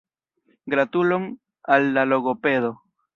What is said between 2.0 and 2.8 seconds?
logopedo!